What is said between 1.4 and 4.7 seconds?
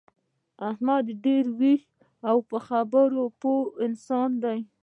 ویښ او په خبره پوه انسان دی.